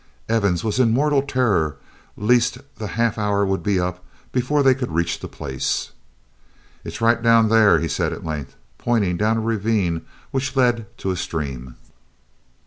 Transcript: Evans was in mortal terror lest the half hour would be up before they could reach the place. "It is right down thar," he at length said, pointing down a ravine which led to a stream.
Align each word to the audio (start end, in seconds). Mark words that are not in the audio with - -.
Evans 0.27 0.63
was 0.63 0.79
in 0.79 0.89
mortal 0.89 1.21
terror 1.21 1.77
lest 2.17 2.57
the 2.77 2.87
half 2.97 3.19
hour 3.19 3.45
would 3.45 3.61
be 3.61 3.79
up 3.79 4.03
before 4.31 4.63
they 4.63 4.73
could 4.73 4.91
reach 4.91 5.19
the 5.19 5.27
place. 5.27 5.91
"It 6.83 6.93
is 6.93 7.01
right 7.01 7.21
down 7.21 7.49
thar," 7.49 7.77
he 7.77 7.85
at 7.85 8.25
length 8.25 8.49
said, 8.53 8.57
pointing 8.79 9.15
down 9.17 9.37
a 9.37 9.41
ravine 9.41 10.07
which 10.31 10.55
led 10.55 10.87
to 10.97 11.11
a 11.11 11.15
stream. 11.15 11.75